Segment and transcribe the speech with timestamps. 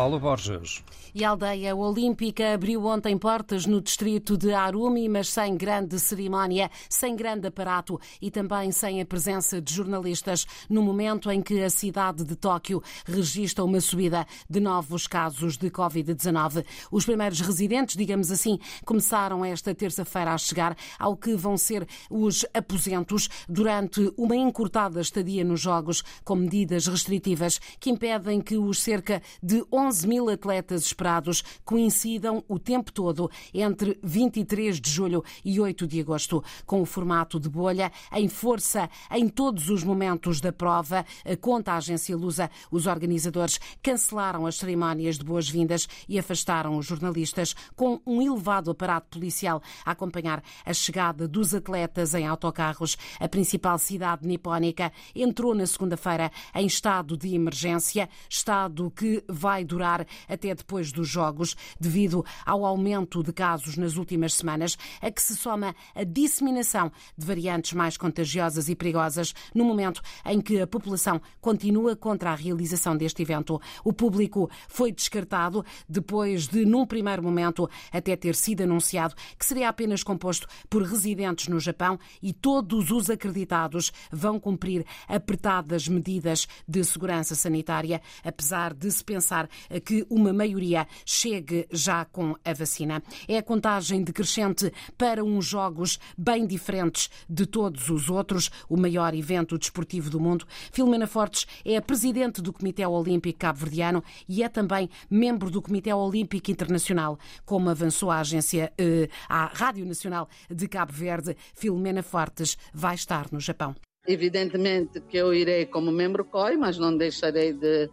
[0.00, 0.82] Paulo Borges.
[1.14, 6.70] E a aldeia olímpica abriu ontem portas no distrito de Arumi, mas sem grande cerimónia,
[6.88, 11.68] sem grande aparato e também sem a presença de jornalistas, no momento em que a
[11.68, 16.64] cidade de Tóquio registra uma subida de novos casos de Covid-19.
[16.90, 22.46] Os primeiros residentes, digamos assim, começaram esta terça-feira a chegar ao que vão ser os
[22.54, 29.20] aposentos durante uma encurtada estadia nos Jogos, com medidas restritivas que impedem que os cerca
[29.42, 35.86] de 11 mil atletas esperados coincidam o tempo todo entre 23 de julho e 8
[35.86, 41.04] de agosto, com o formato de bolha em força em todos os momentos da prova.
[41.40, 47.54] Conta a agência Lusa, os organizadores cancelaram as cerimónias de boas-vindas e afastaram os jornalistas
[47.74, 52.96] com um elevado aparato policial a acompanhar a chegada dos atletas em autocarros.
[53.18, 59.79] A principal cidade nipónica entrou na segunda-feira em estado de emergência, estado que vai durar
[60.28, 65.36] até depois dos Jogos, devido ao aumento de casos nas últimas semanas, a que se
[65.36, 71.20] soma a disseminação de variantes mais contagiosas e perigosas, no momento em que a população
[71.40, 73.60] continua contra a realização deste evento.
[73.84, 79.68] O público foi descartado depois de, num primeiro momento, até ter sido anunciado que seria
[79.68, 86.82] apenas composto por residentes no Japão e todos os acreditados vão cumprir apertadas medidas de
[86.84, 89.48] segurança sanitária, apesar de se pensar
[89.84, 93.02] que uma maioria chegue já com a vacina.
[93.28, 99.14] É a contagem decrescente para uns jogos bem diferentes de todos os outros, o maior
[99.14, 100.46] evento desportivo do mundo.
[100.72, 105.92] Filomena Fortes é a presidente do Comitê Olímpico Cabo-Verdiano e é também membro do Comitê
[105.92, 111.36] Olímpico Internacional, como avançou a agência, eh, a Rádio Nacional de Cabo Verde.
[111.54, 113.74] Filomena Fortes vai estar no Japão.
[114.06, 117.90] Evidentemente que eu irei como membro COI, mas não deixarei de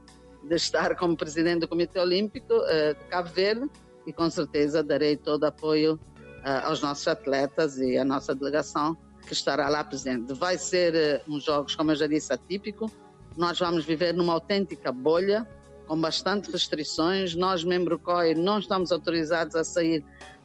[0.48, 3.69] de estar como presidente do Comitê Olímpico uh, de Cabo Verde
[4.06, 9.34] e com certeza darei todo apoio uh, aos nossos atletas e à nossa delegação que
[9.34, 10.34] estará lá presente.
[10.34, 12.90] Vai ser uh, uns jogos, como eu já disse, atípico.
[13.35, 15.46] Nós vamos viver numa autêntica bolha,
[15.85, 17.35] com bastante restrições.
[17.35, 20.03] Nós, membro COI, não estamos autorizados a sair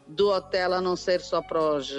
[0.08, 1.94] do hotel a não ser só para os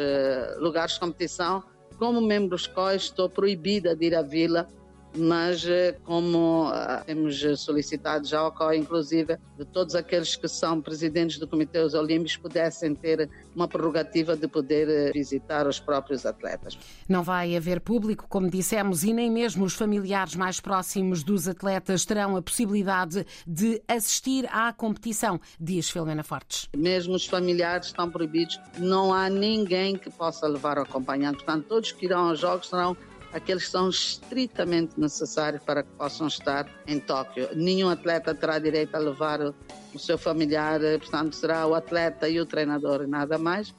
[0.58, 1.64] lugares de competição.
[1.98, 4.68] Como membros COI, estou proibida de ir à vila
[5.16, 10.82] mas eh, como ah, temos solicitado já ao COI, inclusive, de todos aqueles que são
[10.82, 16.78] presidentes do Comitê Olímpicos pudessem ter uma prerrogativa de poder eh, visitar os próprios atletas.
[17.08, 22.06] Não vai haver público, como dissemos, e nem mesmo os familiares mais próximos dos atletas
[22.06, 26.70] terão a possibilidade de assistir à competição, diz Filomena Fortes.
[26.76, 31.44] Mesmo os familiares estão proibidos, não há ninguém que possa levar o acompanhante.
[31.44, 32.96] Portanto, todos que irão aos Jogos serão
[33.34, 37.50] aqueles que são estritamente necessários para que possam estar em Tóquio.
[37.56, 42.46] Nenhum atleta terá direito a levar o seu familiar, portanto, será o atleta e o
[42.46, 43.74] treinador e nada mais.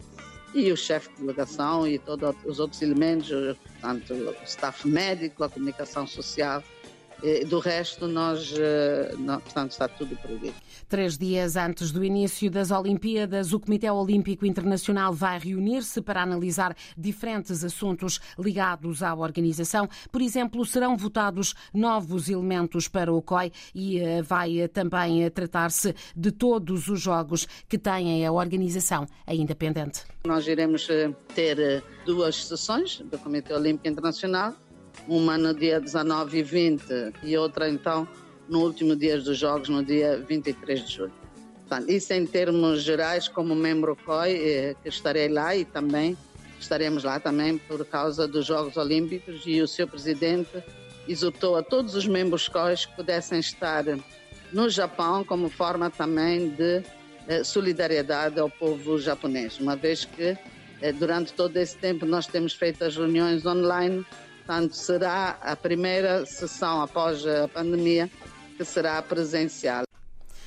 [0.53, 3.29] E o chefe de delegação e todos os outros elementos,
[3.81, 6.63] portanto, o staff médico, a comunicação social
[7.47, 10.55] do resto, nós, eh, não, portanto, está tudo proibido.
[10.89, 16.77] Três dias antes do início das Olimpíadas, o Comitê Olímpico Internacional vai reunir-se para analisar
[16.97, 19.89] diferentes assuntos ligados à organização.
[20.13, 26.31] Por exemplo, serão votados novos elementos para o COI e eh, vai também tratar-se de
[26.31, 30.03] todos os jogos que têm a organização ainda pendente.
[30.27, 34.55] Nós iremos eh, ter duas sessões do Comitê Olímpico Internacional
[35.09, 38.09] uma no dia 19 e 20 e outra então
[38.49, 41.13] no último dia dos Jogos, no dia 23 de julho.
[41.67, 46.17] Portanto, isso em termos gerais, como membro COI, eh, estarei lá e também
[46.61, 50.63] estaremos lá também por causa dos Jogos Olímpicos e o seu presidente
[51.09, 53.85] exortou a todos os membros COI que pudessem estar
[54.53, 56.83] no Japão como forma também de
[57.29, 60.37] eh, solidariedade ao povo japonês, uma vez que
[60.81, 64.05] eh, durante todo esse tempo nós temos feito as reuniões online
[64.47, 68.11] Portanto, será a primeira sessão após a pandemia
[68.59, 69.85] que será presencial.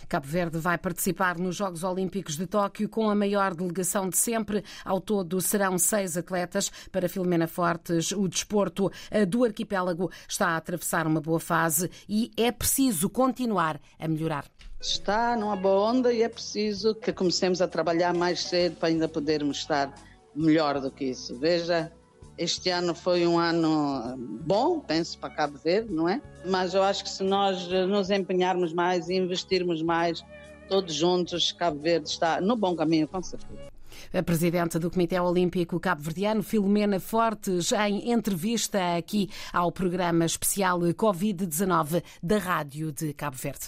[0.07, 4.63] Cabo Verde vai participar nos Jogos Olímpicos de Tóquio com a maior delegação de sempre.
[4.85, 6.71] Ao todo serão seis atletas.
[6.91, 12.31] Para Filomena Fortes, o desporto eh, do arquipélago está a atravessar uma boa fase e
[12.37, 14.45] é preciso continuar a melhorar.
[14.79, 19.09] Está numa boa onda e é preciso que comecemos a trabalhar mais cedo para ainda
[19.09, 19.93] podermos estar
[20.35, 21.37] melhor do que isso.
[21.37, 21.91] Veja
[22.37, 26.21] este ano foi um ano bom, penso, para Cabo Verde, não é?
[26.45, 30.23] Mas eu acho que se nós nos empenharmos mais e investirmos mais,
[30.69, 33.67] todos juntos, Cabo Verde está no bom caminho, com certeza.
[34.13, 42.03] A presidenta do Comitê Olímpico Cabo-Verdiano, Filomena Fortes, em entrevista aqui ao programa especial Covid-19
[42.21, 43.67] da Rádio de Cabo Verde.